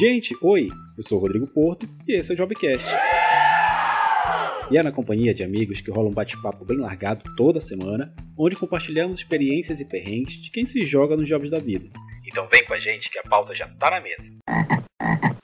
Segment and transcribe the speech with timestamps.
[0.00, 0.70] Gente, oi!
[0.96, 2.88] Eu sou o Rodrigo Porto e esse é o Jobcast.
[4.70, 8.56] E é na companhia de amigos que rola um bate-papo bem largado toda semana, onde
[8.56, 11.90] compartilhamos experiências e perrengues de quem se joga nos jobs da vida.
[12.26, 14.24] Então vem com a gente que a pauta já tá na mesa.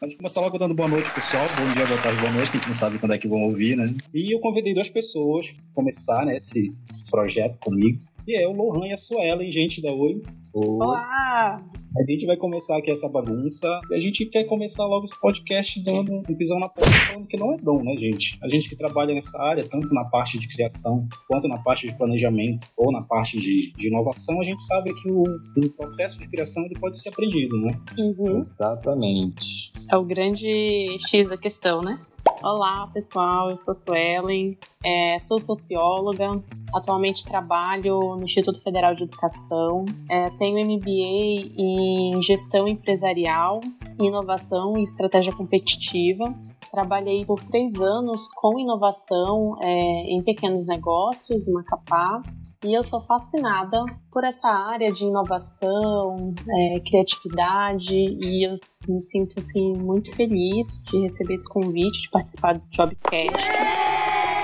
[0.00, 1.46] Vamos começar logo dando boa noite, pessoal.
[1.54, 3.42] Bom dia, boa tarde, boa noite, que a gente não sabe quando é que vão
[3.42, 3.94] ouvir, né?
[4.14, 8.00] E eu convidei duas pessoas para começar né, esse, esse projeto comigo.
[8.26, 10.22] E é o Lohan e a Suelen, gente da Oi.
[10.54, 11.62] Olá!
[11.98, 15.82] A gente vai começar aqui essa bagunça e a gente quer começar logo esse podcast
[15.82, 18.38] dando um pisão na porta falando que não é dom, né, gente?
[18.42, 21.96] A gente que trabalha nessa área, tanto na parte de criação quanto na parte de
[21.96, 26.28] planejamento ou na parte de, de inovação, a gente sabe que o, o, processo de
[26.28, 27.80] criação ele pode ser aprendido, né?
[27.98, 28.36] Uhum.
[28.36, 29.72] Exatamente.
[29.90, 31.98] É o grande X da questão, né?
[32.42, 33.50] Olá, pessoal.
[33.50, 36.42] Eu sou Suelen, é, sou socióloga.
[36.74, 39.84] Atualmente trabalho no Instituto Federal de Educação.
[40.08, 43.60] É, tenho MBA em Gestão Empresarial,
[43.98, 46.34] Inovação e Estratégia Competitiva.
[46.70, 49.68] Trabalhei por três anos com inovação é,
[50.12, 52.22] em pequenos negócios, Macapá,
[52.66, 58.52] e eu sou fascinada por essa área de inovação, é, criatividade, e eu
[58.88, 63.48] me sinto assim muito feliz de receber esse convite, de participar do Jobcast.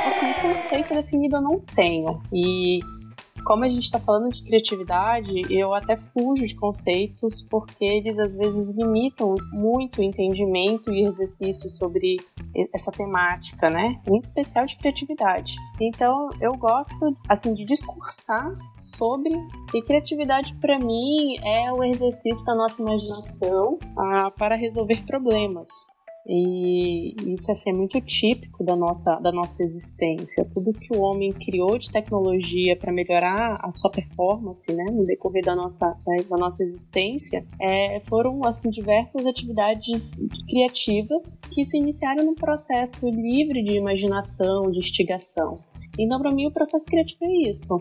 [0.07, 2.79] Assim, um conceito definido eu não tenho, e
[3.53, 8.35] como a gente está falando de criatividade, eu até fujo de conceitos porque eles às
[8.35, 12.17] vezes limitam muito o entendimento e exercício sobre
[12.73, 14.01] essa temática, né?
[14.09, 15.55] Em especial de criatividade.
[15.79, 18.51] Então, eu gosto assim de discursar
[18.81, 19.35] sobre
[19.75, 25.69] e criatividade para mim é o exercício da nossa imaginação ah, para resolver problemas.
[26.27, 30.49] E isso assim, é muito típico da nossa, da nossa existência.
[30.53, 35.45] Tudo que o homem criou de tecnologia para melhorar a sua performance né, no decorrer
[35.45, 35.97] da nossa,
[36.29, 40.13] da nossa existência é, foram assim, diversas atividades
[40.49, 45.59] criativas que se iniciaram num processo livre de imaginação, de instigação.
[45.99, 47.81] Então, para mim, o processo criativo é isso.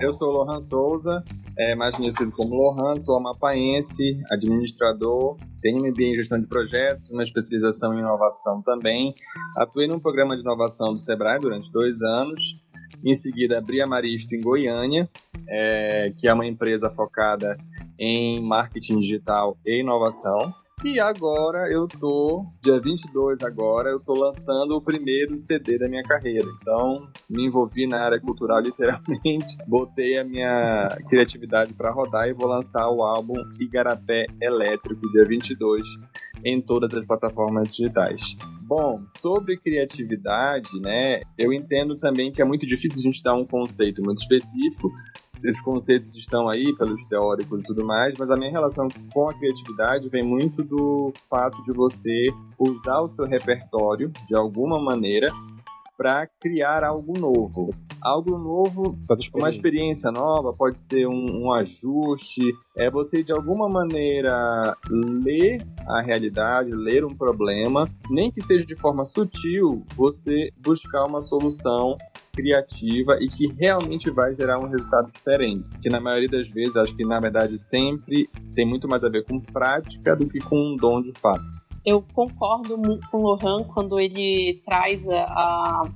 [0.00, 1.24] Eu sou Lohan Souza,
[1.58, 7.22] é, mais conhecido como Lohan, sou amapaense, administrador, tenho MBA em gestão de projetos, uma
[7.22, 9.12] especialização em inovação também.
[9.56, 12.42] Atuei num programa de inovação do Sebrae durante dois anos.
[13.04, 15.08] Em seguida, abri a Maristo em Goiânia,
[15.48, 17.56] é, que é uma empresa focada
[17.98, 20.52] em marketing digital e inovação.
[20.82, 26.02] E agora eu tô, dia 22 agora, eu tô lançando o primeiro CD da minha
[26.02, 26.46] carreira.
[26.60, 32.48] Então, me envolvi na área cultural literalmente, botei a minha criatividade para rodar e vou
[32.48, 35.86] lançar o álbum Igarapé Elétrico dia 22
[36.42, 38.38] em todas as plataformas digitais.
[38.62, 43.44] Bom, sobre criatividade, né, eu entendo também que é muito difícil a gente dar um
[43.44, 44.90] conceito muito específico,
[45.48, 49.34] os conceitos estão aí pelos teóricos e tudo mais, mas a minha relação com a
[49.34, 52.28] criatividade vem muito do fato de você
[52.58, 55.32] usar o seu repertório de alguma maneira
[56.00, 57.74] para criar algo novo.
[58.00, 58.98] Algo novo,
[59.34, 66.00] uma experiência nova, pode ser um, um, ajuste, é você de alguma maneira ler a
[66.00, 71.98] realidade, ler um problema, nem que seja de forma sutil, você buscar uma solução
[72.40, 75.64] criativa e que realmente vai gerar um resultado diferente.
[75.82, 79.24] Que na maioria das vezes, acho que na verdade sempre tem muito mais a ver
[79.24, 81.44] com prática do que com um dom de fato.
[81.84, 82.76] Eu concordo
[83.10, 85.90] com o Lohan quando ele traz a, a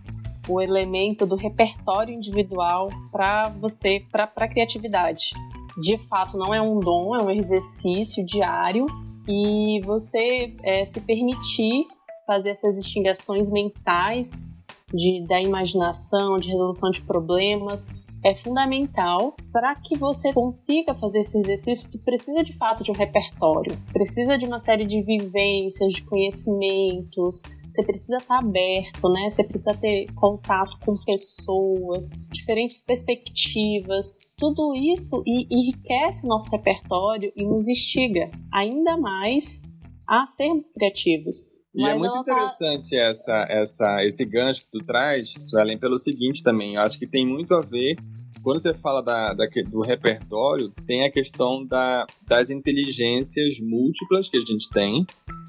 [0.48, 5.32] o elemento do repertório individual para você, para a criatividade.
[5.80, 8.86] De fato, não é um dom, é um exercício diário
[9.26, 11.86] e você é, se permitir
[12.26, 14.63] fazer essas investigações mentais
[14.94, 21.38] de, da imaginação, de resolução de problemas, é fundamental para que você consiga fazer esse
[21.38, 21.92] exercício.
[21.92, 27.42] Tu precisa de fato de um repertório, precisa de uma série de vivências, de conhecimentos.
[27.68, 29.28] Você precisa estar aberto, né?
[29.30, 34.16] Você precisa ter contato com pessoas, diferentes perspectivas.
[34.38, 39.62] Tudo isso enriquece o nosso repertório e nos instiga ainda mais
[40.08, 41.63] a sermos criativos.
[41.74, 42.96] E é Mas é muito interessante tá...
[42.96, 46.74] essa, essa, esse gancho que tu traz, Suelen, pelo seguinte também.
[46.74, 47.96] Eu acho que tem muito a ver
[48.44, 54.36] quando você fala da, da, do repertório, tem a questão da, das inteligências múltiplas que
[54.36, 55.06] a gente tem.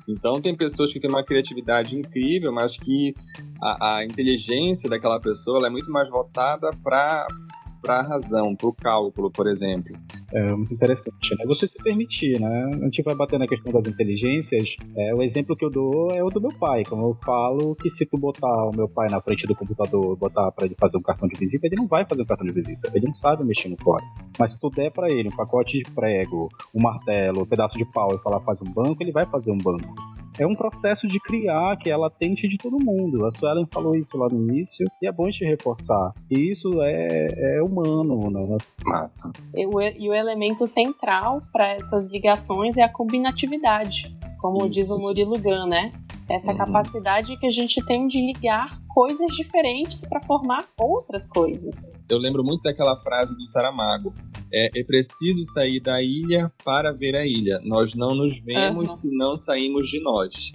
[0.07, 3.13] Então, tem pessoas que têm uma criatividade incrível, mas que
[3.61, 7.27] a, a inteligência daquela pessoa é muito mais voltada para
[7.85, 9.95] para a razão, para o cálculo, por exemplo.
[10.33, 11.35] É muito interessante.
[11.37, 11.45] Né?
[11.45, 12.71] Você se permitir, né?
[12.73, 14.75] A gente vai bater na questão das inteligências.
[14.95, 16.83] É, o exemplo que eu dou é o do meu pai.
[16.83, 20.51] Como eu falo que se tu botar o meu pai na frente do computador, botar
[20.51, 22.91] para ele fazer um cartão de visita, ele não vai fazer um cartão de visita.
[22.93, 24.11] Ele não sabe mexer no código.
[24.39, 27.85] Mas se tu der para ele um pacote de prego, um martelo, um pedaço de
[27.85, 29.93] pau e falar faz um banco, ele vai fazer um banco.
[30.39, 33.25] É um processo de criar que é latente de todo mundo.
[33.25, 36.13] A Suelen falou isso lá no início e é bom te reforçar.
[36.29, 38.57] E isso é, é humano, né?
[38.83, 39.31] Massa.
[39.53, 44.69] E o, e o elemento central para essas ligações é a combinatividade, como Isso.
[44.69, 45.91] diz o Murilo Gun, né?
[46.29, 46.57] Essa Uhum.
[46.57, 51.91] capacidade que a gente tem de ligar coisas diferentes para formar outras coisas.
[52.09, 54.13] Eu lembro muito daquela frase do Saramago.
[54.51, 57.59] É, é preciso sair da ilha para ver a ilha.
[57.63, 58.87] Nós não nos vemos Aham.
[58.87, 60.51] se não saímos de nós.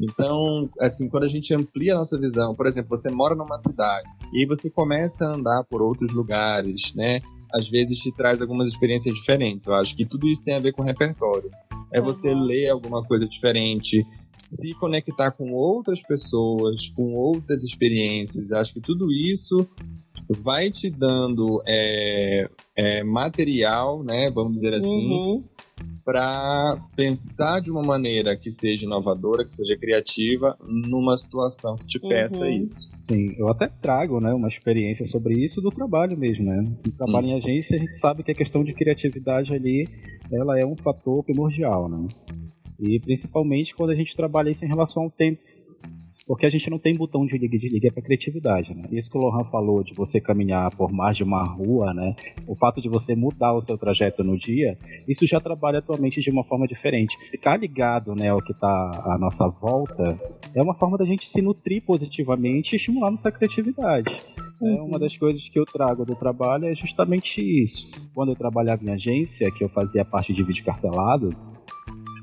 [0.00, 4.08] Então, assim, quando a gente amplia a nossa visão, por exemplo, você mora numa cidade
[4.32, 7.20] e aí você começa a andar por outros lugares, né?
[7.52, 9.66] Às vezes te traz algumas experiências diferentes.
[9.66, 11.50] Eu acho que tudo isso tem a ver com repertório.
[11.92, 12.40] É você Uhum.
[12.42, 14.04] ler alguma coisa diferente,
[14.44, 18.52] se conectar com outras pessoas, com outras experiências.
[18.52, 19.66] Acho que tudo isso
[20.30, 24.30] vai te dando é, é, material, né?
[24.30, 25.44] Vamos dizer assim, Uhum.
[26.04, 31.98] para pensar de uma maneira que seja inovadora, que seja criativa, numa situação que te
[31.98, 32.60] peça Uhum.
[32.60, 32.90] isso.
[32.98, 36.62] Sim, eu até trago né, uma experiência sobre isso do trabalho mesmo, né?
[36.86, 39.86] No trabalho em agência, a gente sabe que a questão de criatividade ali,
[40.32, 42.06] ela é um fator primordial, né?
[42.80, 45.40] E principalmente quando a gente trabalha isso em relação ao tempo.
[46.26, 48.84] Porque a gente não tem botão de liga e desliga para criatividade, né?
[48.90, 52.16] Isso que o Lohan falou de você caminhar por mais de uma rua, né?
[52.46, 56.30] O fato de você mudar o seu trajeto no dia, isso já trabalha atualmente de
[56.30, 57.14] uma forma diferente.
[57.30, 60.16] Ficar ligado, né, ao que está à nossa volta,
[60.54, 64.10] é uma forma da gente se nutrir positivamente e estimular nossa criatividade.
[64.62, 64.86] É Uhum.
[64.86, 68.10] uma das coisas que eu trago do trabalho é justamente isso.
[68.14, 71.36] Quando eu trabalhava em agência, que eu fazia parte de vídeo cartelado,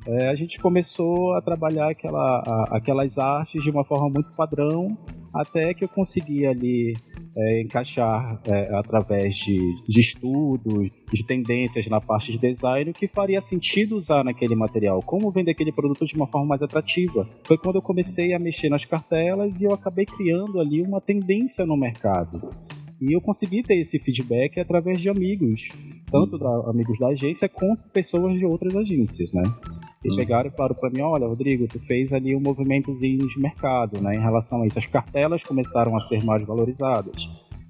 [0.06, 4.98] é, a gente começou a trabalhar aquela, a- aquelas artes de uma forma muito padrão,
[5.34, 6.94] até que eu consegui ali
[7.38, 9.58] é, encaixar é, através de,
[9.88, 15.02] de estudos, de tendências na parte de design, o que faria sentido usar naquele material,
[15.02, 17.24] como vender aquele produto de uma forma mais atrativa.
[17.46, 21.66] Foi quando eu comecei a mexer nas cartelas e eu acabei criando ali uma tendência
[21.66, 22.50] no mercado.
[23.00, 25.70] E eu consegui ter esse feedback através de amigos,
[26.12, 29.42] tanto da, amigos da agência quanto pessoas de outras agências, né?
[30.04, 34.02] E pegaram e falaram para mim, olha, Rodrigo, tu fez ali um movimentozinho de mercado,
[34.02, 34.16] né?
[34.16, 37.16] Em relação a isso, as cartelas começaram a ser mais valorizadas.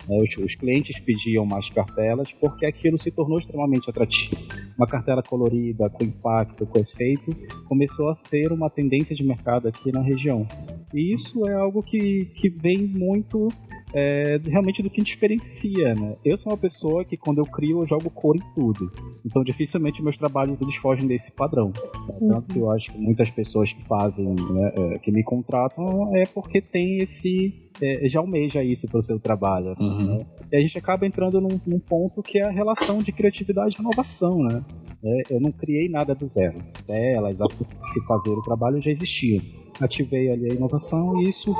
[0.07, 0.17] né?
[0.21, 4.37] Os, os clientes pediam mais cartelas porque aquilo se tornou extremamente atrativo.
[4.77, 7.35] Uma cartela colorida, com impacto, com efeito,
[7.67, 10.47] começou a ser uma tendência de mercado aqui na região.
[10.93, 13.49] E isso é algo que, que vem muito
[13.93, 16.15] é, realmente do que diferencia, né?
[16.23, 18.91] Eu sou uma pessoa que quando eu crio eu jogo cor em tudo.
[19.25, 21.71] Então dificilmente meus trabalhos eles fogem desse padrão.
[22.07, 22.15] né?
[22.33, 26.23] Tanto que eu acho que muitas pessoas que fazem, né, é, que me contratam é
[26.25, 29.73] porque tem esse é, já almeja isso para o seu trabalho.
[29.79, 30.25] né?
[30.51, 33.81] E a gente acaba entrando num, num ponto que é a relação de criatividade e
[33.81, 34.63] inovação, né?
[35.03, 36.57] É, eu não criei nada do zero.
[36.87, 39.41] Elas, a se fazer o trabalho já existiam.
[39.81, 41.53] Ativei ali a inovação e isso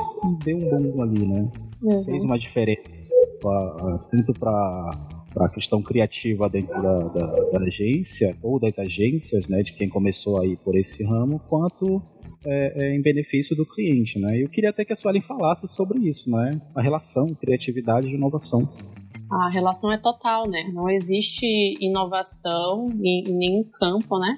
[0.44, 1.50] deu um boom ali, né?
[2.04, 2.24] fez Uhum.
[2.26, 2.80] uma diferença
[3.44, 4.90] ah, tanto para
[5.40, 10.38] a questão criativa dentro da, da- da agência ou das agências, né, de quem começou
[10.40, 12.00] aí por esse ramo, quanto
[12.44, 14.36] é, é, em benefício do cliente, né?
[14.42, 16.60] Eu queria até que a Suelen falasse sobre isso, né?
[16.74, 18.60] A relação criatividade e inovação.
[19.30, 20.62] A relação é total, né?
[20.74, 21.46] Não existe
[21.80, 24.36] inovação em, em nenhum campo, né?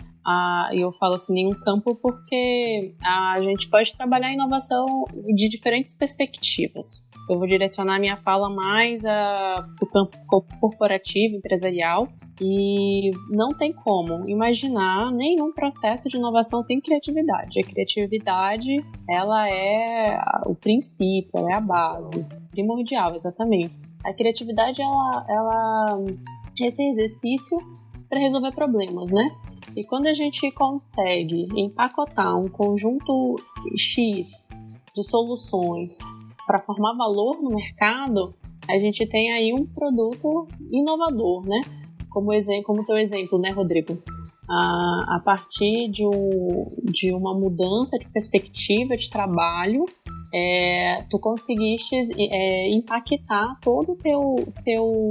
[0.73, 4.87] E eu falo assim, nenhum campo porque a gente pode trabalhar a inovação
[5.35, 7.09] de diferentes perspectivas.
[7.29, 12.09] Eu vou direcionar minha fala mais para o campo co- corporativo, empresarial,
[12.41, 17.61] e não tem como imaginar nenhum processo de inovação sem criatividade.
[17.61, 23.75] A criatividade, ela é o princípio, ela é a base, primordial, exatamente.
[24.05, 25.99] A criatividade, ela, ela
[26.61, 27.57] é esse exercício
[28.09, 29.31] para resolver problemas, né?
[29.77, 33.37] E quando a gente consegue empacotar um conjunto
[33.77, 34.49] X
[34.95, 35.99] de soluções
[36.47, 38.35] para formar valor no mercado,
[38.69, 41.61] a gente tem aí um produto inovador, né?
[42.11, 44.01] Como exemplo, como teu exemplo, né, Rodrigo?
[44.49, 49.85] A, a partir de, um, de uma mudança de perspectiva de trabalho,
[50.33, 55.11] é, tu conseguiste é, impactar todo o teu, teu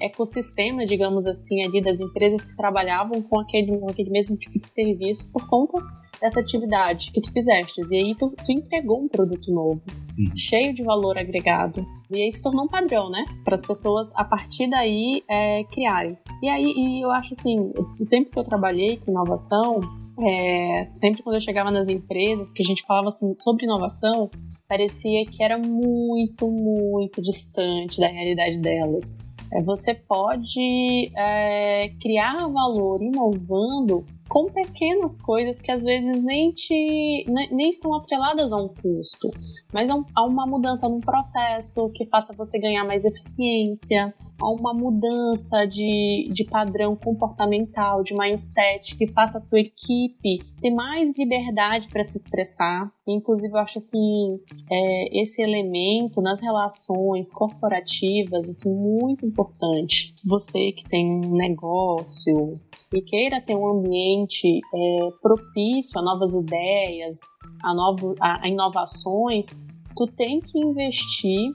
[0.00, 5.32] ecossistema, digamos assim, ali das empresas que trabalhavam com aquele, aquele mesmo tipo de serviço
[5.32, 5.78] por conta
[6.20, 7.80] dessa atividade que tu fizeste.
[7.90, 9.80] E aí tu, tu entregou um produto novo,
[10.18, 10.36] Uhum.
[10.36, 11.86] cheio de valor agregado.
[12.10, 13.24] E aí se tornou um padrão, né?
[13.44, 16.18] Para as pessoas, a partir daí, é, criarem.
[16.42, 17.58] E aí, e eu acho assim,
[17.98, 19.80] o tempo que eu trabalhei com inovação,
[20.18, 24.30] é, sempre quando eu chegava nas empresas que a gente falava assim, sobre inovação,
[24.68, 29.29] parecia que era muito, muito distante da realidade delas.
[29.52, 37.26] É, você pode é, criar valor inovando com pequenas coisas que às vezes nem, te,
[37.50, 39.28] nem estão atreladas a um custo,
[39.72, 45.66] mas a uma mudança num processo que faça você ganhar mais eficiência, a uma mudança
[45.66, 52.04] de, de padrão comportamental, de mindset, que faça a tua equipe ter mais liberdade para
[52.04, 52.90] se expressar.
[53.06, 54.38] Inclusive, eu acho assim,
[54.70, 60.14] é, esse elemento nas relações corporativas assim, muito importante.
[60.26, 62.60] Você que tem um negócio,
[62.92, 67.18] e queira ter um ambiente é, propício a novas ideias,
[67.62, 69.50] a, novo, a, a inovações,
[69.94, 71.52] tu tem que investir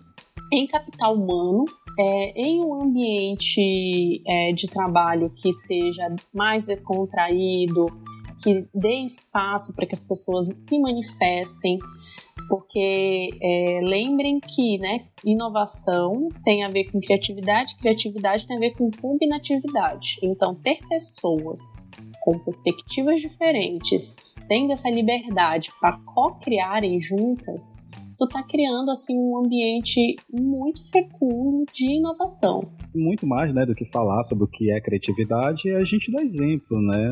[0.57, 1.65] em capital humano,
[1.97, 7.87] é, em um ambiente é, de trabalho que seja mais descontraído,
[8.41, 11.79] que dê espaço para que as pessoas se manifestem,
[12.49, 18.71] porque é, lembrem que né, inovação tem a ver com criatividade, criatividade tem a ver
[18.75, 20.19] com combinatividade.
[20.21, 21.89] Então, ter pessoas
[22.23, 24.15] com perspectivas diferentes,
[24.47, 31.97] tendo essa liberdade para co-criarem juntas, tu tá criando assim um ambiente muito fecundo de
[31.97, 32.69] inovação.
[32.93, 36.81] Muito mais, né, do que falar sobre o que é criatividade, a gente dá exemplo,
[36.81, 37.11] né?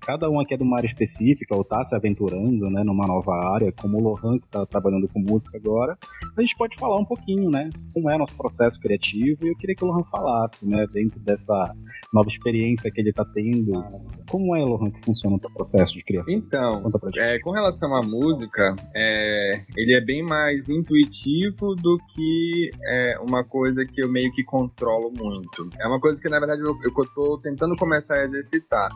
[0.00, 3.32] Cada um aqui é de uma área específica ou tá se aventurando, né, numa nova
[3.52, 5.96] área, como o Lohan que tá trabalhando com música agora.
[6.36, 9.76] A gente pode falar um pouquinho, né, como é nosso processo criativo e eu queria
[9.76, 11.74] que o Lohan falasse, né, dentro dessa
[12.12, 13.72] nova experiência que ele tá tendo.
[13.72, 14.24] Nossa.
[14.28, 16.34] Como é, Lohan, que funciona o teu processo de criação?
[16.34, 16.82] Então,
[17.16, 23.18] é, com relação à música, é, ele é bem mais mais intuitivo do que é,
[23.20, 25.68] uma coisa que eu meio que controlo muito.
[25.78, 28.90] É uma coisa que, na verdade, eu, eu tô tentando começar a exercitar.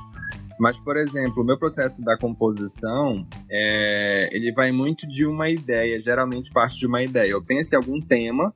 [0.59, 6.01] Mas, por exemplo, o meu processo da composição, é, ele vai muito de uma ideia,
[6.01, 7.31] geralmente parte de uma ideia.
[7.31, 8.53] Eu penso em algum tema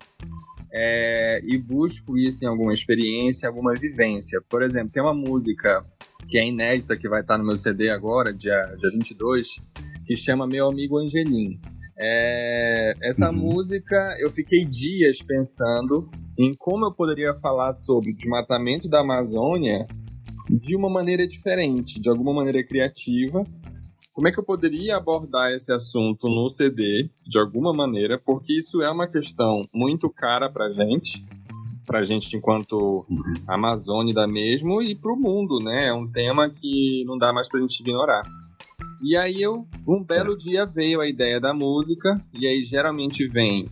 [0.72, 4.40] é, e busco isso em alguma experiência, alguma vivência.
[4.48, 5.84] Por exemplo, tem uma música
[6.26, 9.60] que é inédita, que vai estar no meu CD agora, dia, dia 22,
[10.06, 11.60] que chama Meu Amigo Angelim.
[12.00, 13.36] É, essa uhum.
[13.36, 19.84] música eu fiquei dias pensando em como eu poderia falar sobre o desmatamento da Amazônia
[20.48, 23.44] de uma maneira diferente, de alguma maneira criativa.
[24.12, 28.80] Como é que eu poderia abordar esse assunto no CD de alguma maneira, porque isso
[28.80, 31.24] é uma questão muito cara pra gente,
[31.84, 33.34] pra gente enquanto uhum.
[33.46, 35.86] Amazônia da mesmo e pro mundo, né?
[35.86, 38.22] É um tema que não dá mais pra gente ignorar.
[39.00, 43.68] E aí eu, um belo dia veio a ideia da música, e aí geralmente vem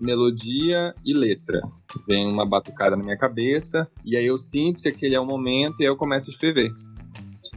[0.00, 1.60] melodia e letra.
[2.06, 5.80] Vem uma batucada na minha cabeça, e aí eu sinto que aquele é o momento
[5.80, 6.70] e aí eu começo a escrever.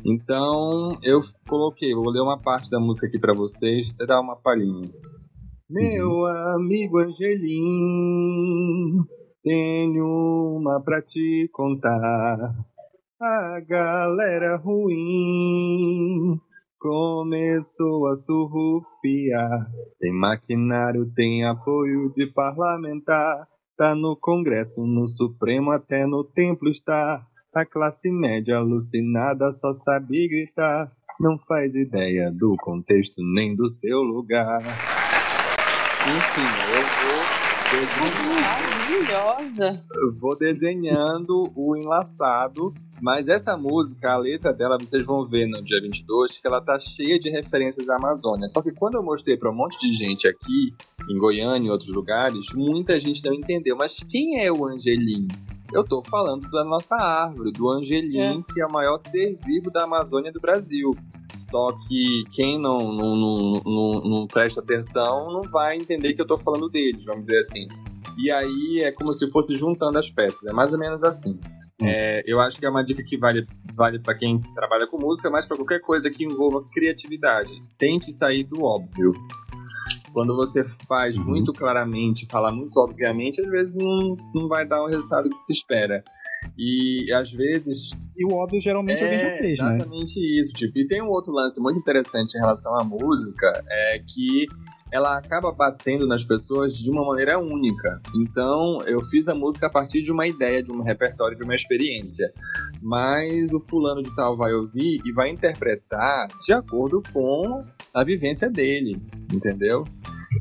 [0.03, 4.35] Então eu coloquei, vou ler uma parte da música aqui para vocês, até dar uma
[4.35, 4.89] palhinha.
[5.69, 6.25] Meu
[6.55, 7.45] amigo Angelim,
[9.43, 12.55] tenho uma pra te contar.
[13.21, 16.41] A galera ruim
[16.81, 19.67] começou a surrupiar.
[19.99, 23.47] Tem maquinário, tem apoio de parlamentar.
[23.77, 27.23] Tá no Congresso, no Supremo, até no templo está.
[27.53, 30.89] A classe média alucinada só sabe gritar.
[31.19, 34.61] Não faz ideia do contexto nem do seu lugar.
[36.01, 36.41] Enfim,
[36.73, 37.20] eu vou
[37.71, 38.41] desenhando.
[38.41, 39.83] Maravilhosa!
[40.19, 45.81] Vou desenhando o enlaçado mas essa música, a letra dela, vocês vão ver no dia
[45.81, 48.47] 22 que ela tá cheia de referências à Amazônia.
[48.47, 50.71] Só que quando eu mostrei para um monte de gente aqui,
[51.09, 53.75] em Goiânia e outros lugares, muita gente não entendeu.
[53.75, 55.27] Mas quem é o Angelim?
[55.73, 58.53] Eu tô falando da nossa árvore, do Angelim, é.
[58.53, 60.95] que é o maior ser vivo da Amazônia do Brasil.
[61.37, 66.27] Só que quem não, não, não, não, não presta atenção não vai entender que eu
[66.27, 67.67] tô falando dele, vamos dizer assim.
[68.17, 71.39] E aí é como se fosse juntando as peças, é mais ou menos assim.
[71.81, 71.87] Hum.
[71.87, 75.29] É, eu acho que é uma dica que vale, vale para quem trabalha com música,
[75.29, 77.61] mas para qualquer coisa que envolva criatividade.
[77.77, 79.13] Tente sair do óbvio.
[80.13, 81.25] Quando você faz uhum.
[81.25, 85.53] muito claramente, fala muito obviamente, às vezes não, não vai dar o resultado que se
[85.53, 86.03] espera.
[86.57, 87.91] E às vezes.
[88.17, 89.75] E o óbvio geralmente é, alguém já fez, né?
[89.75, 90.53] Exatamente isso.
[90.53, 94.47] Tipo, e tem um outro lance muito interessante em relação à música, é que
[94.91, 98.01] ela acaba batendo nas pessoas de uma maneira única.
[98.15, 101.55] Então, eu fiz a música a partir de uma ideia, de um repertório, de uma
[101.55, 102.27] experiência.
[102.81, 108.49] Mas o fulano de tal vai ouvir e vai interpretar de acordo com a vivência
[108.49, 108.99] dele,
[109.31, 109.85] entendeu?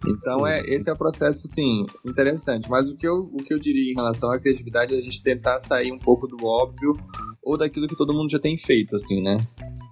[0.07, 2.71] Então, é, esse é o processo, assim, interessante.
[2.71, 5.23] Mas o que, eu, o que eu diria em relação à criatividade é a gente
[5.23, 6.97] tentar sair um pouco do óbvio
[7.43, 9.37] ou daquilo que todo mundo já tem feito, assim, né?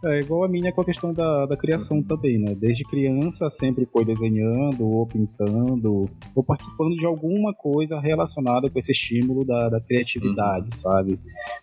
[0.05, 2.55] É igual a minha com a questão da, da criação também, né?
[2.55, 8.93] Desde criança sempre foi desenhando, ou pintando, ou participando de alguma coisa relacionada com esse
[8.93, 10.71] estímulo da, da criatividade, uhum.
[10.71, 11.19] sabe?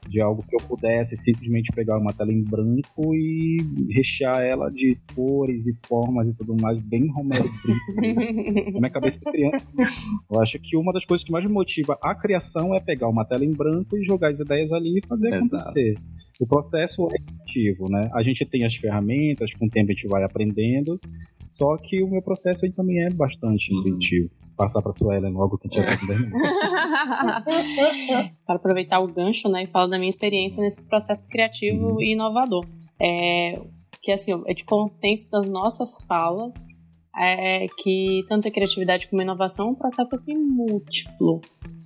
[0.09, 3.57] De algo que eu pudesse simplesmente pegar uma tela em branco e
[3.91, 8.73] rechear ela de cores e formas e tudo mais, bem Romero Brito.
[8.73, 9.65] Na minha cabeça de criança.
[10.29, 13.23] Eu acho que uma das coisas que mais me motiva a criação é pegar uma
[13.23, 15.55] tela em branco e jogar as ideias ali e fazer Exato.
[15.55, 15.95] acontecer.
[16.39, 18.09] O processo é ativo, né?
[18.13, 20.99] A gente tem as ferramentas, com o tempo a gente vai aprendendo,
[21.49, 23.79] só que o meu processo também é bastante uhum.
[23.79, 24.29] intuitivo.
[24.57, 26.07] Passar para a Suelen logo que a gente
[28.45, 32.01] Para aproveitar o gancho, né, e falar da minha experiência nesse processo criativo uhum.
[32.01, 32.65] e inovador.
[33.01, 33.61] É,
[34.01, 36.67] que assim, é de consenso das nossas falas
[37.17, 41.39] é que tanto a criatividade como a inovação é um processo assim múltiplo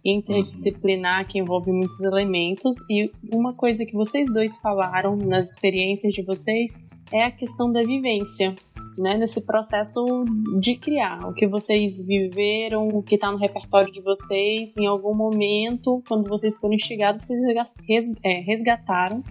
[0.03, 2.77] interdisciplinar que envolve muitos elementos.
[2.89, 7.81] E uma coisa que vocês dois falaram nas experiências de vocês é a questão da
[7.81, 8.55] vivência,
[8.97, 10.25] né, nesse processo
[10.59, 15.15] de criar, o que vocês viveram, o que está no repertório de vocês, em algum
[15.15, 19.23] momento, quando vocês foram instigados, vocês é, resgataram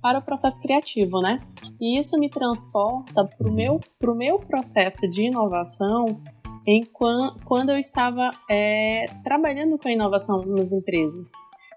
[0.00, 1.40] para o processo criativo, né?
[1.80, 6.20] E isso me transporta para o meu, pro meu processo de inovação
[6.66, 11.28] em quando eu estava é, trabalhando com a inovação nas empresas.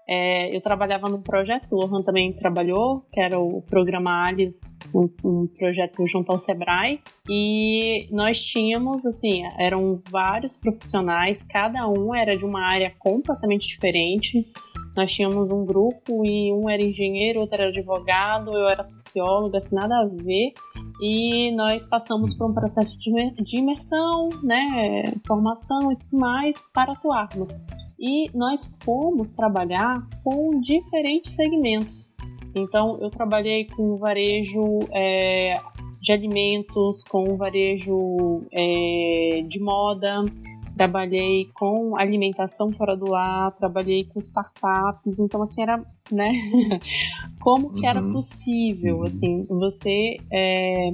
[0.08, 4.54] É, eu trabalhava num projeto o Lohan também trabalhou, que era o Programa Ali,
[4.94, 12.14] um, um, projeto junto ao Sebrae, e nós tínhamos, assim, eram vários profissionais, cada um
[12.14, 14.50] era de uma área completamente diferente.
[14.96, 19.76] Nós tínhamos um grupo e um era engenheiro, outro era advogado, eu era socióloga, assim,
[19.76, 20.52] nada a ver.
[21.00, 27.66] E nós passamos por um processo de imersão, né, formação e tudo mais para atuarmos.
[27.98, 32.16] E nós fomos trabalhar com diferentes segmentos.
[32.54, 35.54] Então, eu trabalhei com varejo é,
[36.00, 40.24] de alimentos, com varejo é, de moda,
[40.76, 46.32] trabalhei com alimentação fora do lar, trabalhei com startups, então assim era, né,
[47.42, 48.12] como que era uhum.
[48.12, 49.02] possível, uhum.
[49.02, 50.92] assim, você é,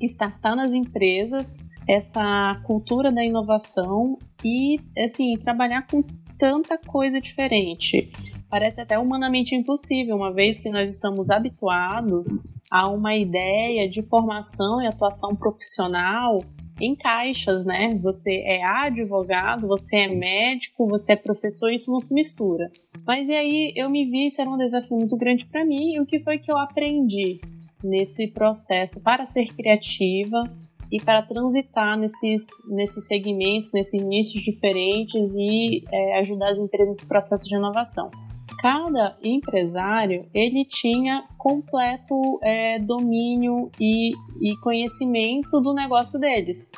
[0.00, 6.02] startar nas empresas essa cultura da inovação e, assim, trabalhar com
[6.38, 8.10] tanta coisa diferente.
[8.48, 12.26] Parece até humanamente impossível, uma vez que nós estamos habituados
[12.70, 16.38] a uma ideia de formação e atuação profissional
[16.80, 17.88] em caixas, né?
[18.02, 22.70] Você é advogado, você é médico, você é professor, isso não se mistura.
[23.06, 26.00] Mas e aí eu me vi, isso era um desafio muito grande para mim, e
[26.00, 27.40] o que foi que eu aprendi
[27.82, 30.44] nesse processo para ser criativa
[30.90, 37.08] e para transitar nesses, nesses segmentos, nesses nichos diferentes e é, ajudar as empresas nesse
[37.08, 38.10] processo de inovação?
[38.58, 46.70] cada empresário ele tinha completo é, domínio e, e conhecimento do negócio deles.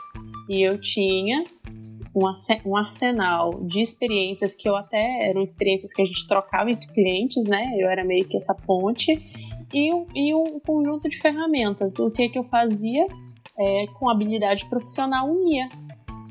[0.49, 1.45] E eu tinha
[2.65, 7.47] um arsenal de experiências que eu até eram experiências que a gente trocava entre clientes,
[7.47, 7.77] né?
[7.79, 9.13] Eu era meio que essa ponte
[9.73, 11.99] e, e um conjunto de ferramentas.
[12.01, 13.07] O que que eu fazia
[13.59, 15.69] é, com habilidade profissional unia.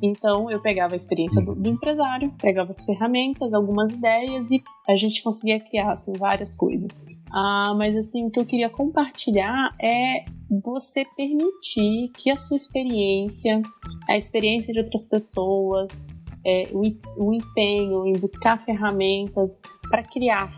[0.02, 4.96] Então eu pegava a experiência do, do empresário, pegava as ferramentas, algumas ideias e a
[4.96, 7.06] gente conseguia criar assim, várias coisas.
[7.32, 13.62] Ah, mas assim, o que eu queria compartilhar é você permitir que a sua experiência,
[14.08, 16.08] a experiência de outras pessoas,
[16.46, 16.82] é, o,
[17.18, 20.50] o empenho em buscar ferramentas para criar,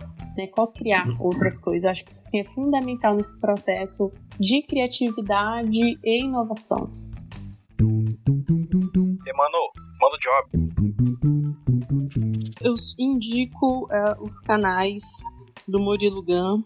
[0.43, 1.17] né, co-criar uhum.
[1.19, 1.89] outras coisas.
[1.89, 6.89] Acho que isso assim, é fundamental nesse processo de criatividade e inovação.
[7.79, 10.69] Emmanuel, manda o job
[12.61, 15.03] eu indico uh, os canais
[15.67, 16.63] do Murilo Gun.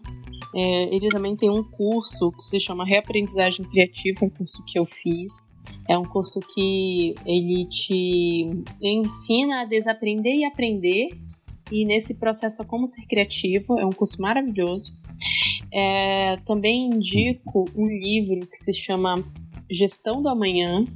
[0.54, 4.84] É, ele também tem um curso que se chama Reaprendizagem Criativa, um curso que eu
[4.84, 5.52] fiz.
[5.88, 11.08] É um curso que ele te ensina a desaprender e aprender,
[11.74, 13.78] e nesse processo a como ser criativo.
[13.78, 14.92] É um curso maravilhoso.
[15.72, 19.16] É, também indico um livro que se chama
[19.68, 20.86] Gestão do Amanhã,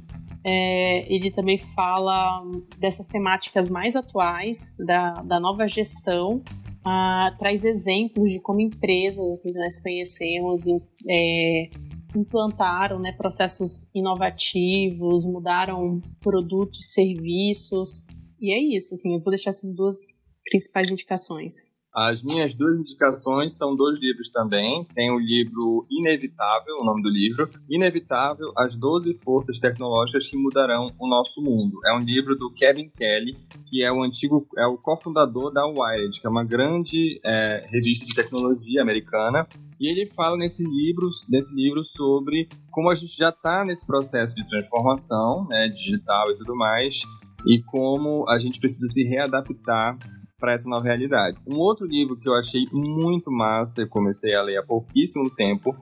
[0.41, 2.41] é, ele também fala
[2.77, 6.41] dessas temáticas mais atuais da, da nova gestão,
[6.85, 10.61] ah, traz exemplos de como empresas assim, que nós conhecemos
[11.09, 11.69] é,
[12.15, 18.07] implantaram né, processos inovativos, mudaram produtos, serviços,
[18.39, 18.93] e é isso.
[18.93, 20.18] Assim, eu vou deixar essas duas
[20.49, 21.79] principais indicações.
[21.93, 24.85] As minhas duas indicações são dois livros também.
[24.93, 27.49] Tem o livro Inevitável, o nome do livro.
[27.69, 31.79] Inevitável, as 12 forças tecnológicas que mudarão o nosso mundo.
[31.87, 33.35] É um livro do Kevin Kelly,
[33.67, 38.05] que é o antigo, é o cofundador da Wired, que é uma grande é, revista
[38.05, 39.47] de tecnologia americana.
[39.79, 44.35] E ele fala nesse livro, nesse livro sobre como a gente já está nesse processo
[44.35, 47.01] de transformação né, digital e tudo mais,
[47.47, 49.97] e como a gente precisa se readaptar
[50.39, 51.37] para essa nova realidade.
[51.45, 55.75] Um outro livro que eu achei muito massa, eu comecei a ler há pouquíssimo tempo,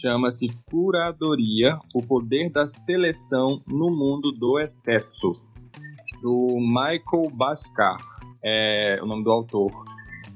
[0.00, 5.40] chama-se Curadoria: O Poder da Seleção no Mundo do Excesso,
[6.20, 7.96] do Michael Bhaskar,
[8.44, 9.72] é o nome do autor.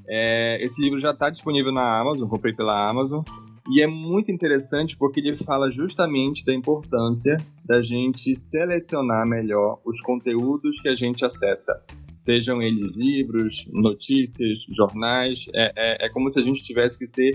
[0.09, 3.21] É, esse livro já está disponível na Amazon, comprei pela Amazon.
[3.69, 7.35] E é muito interessante porque ele fala justamente da importância
[7.65, 11.73] da gente selecionar melhor os conteúdos que a gente acessa
[12.17, 15.45] sejam eles livros, notícias, jornais.
[15.53, 17.33] É, é, é como se a gente tivesse que ser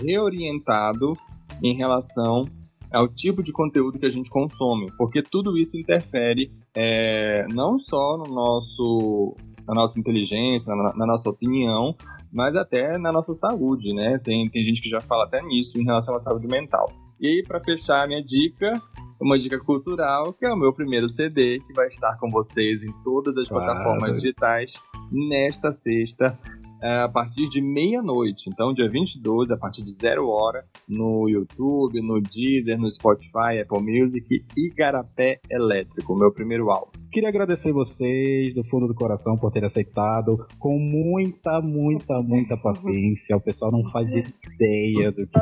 [0.00, 1.16] reorientado
[1.62, 2.44] em relação
[2.92, 8.16] ao tipo de conteúdo que a gente consome, porque tudo isso interfere é, não só
[8.16, 9.36] no nosso,
[9.66, 11.94] na nossa inteligência, na, na, nossa opinião,
[12.32, 14.18] mas até na nossa saúde, né?
[14.22, 16.90] Tem, tem gente que já fala até nisso em relação à saúde mental.
[17.20, 18.80] E para fechar a minha dica,
[19.20, 22.92] uma dica cultural, que é o meu primeiro CD, que vai estar com vocês em
[23.02, 23.64] todas as claro.
[23.64, 26.38] plataformas digitais nesta sexta,
[26.82, 28.48] é, a partir de meia-noite.
[28.48, 33.80] Então, dia 22, a partir de zero hora, no YouTube, no Deezer, no Spotify, Apple
[33.80, 34.24] Music
[34.56, 36.92] e Igarapé Elétrico, meu primeiro álbum.
[37.10, 43.36] Queria agradecer vocês do fundo do coração por terem aceitado com muita, muita, muita paciência.
[43.36, 45.38] O pessoal não faz ideia do que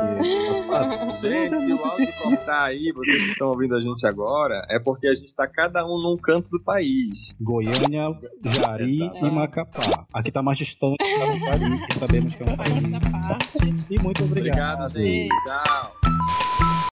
[1.21, 5.07] Gente, se o áudio cortar aí, vocês que estão ouvindo a gente agora, é porque
[5.07, 7.35] a gente está cada um num canto do país.
[7.41, 9.83] Goiânia, Jari e Macapá.
[10.15, 13.87] Aqui está mais distante da Jari, que sabemos que é um país.
[13.89, 14.85] E muito obrigado.
[14.85, 15.29] Obrigado, gente.
[15.45, 16.06] Tchau.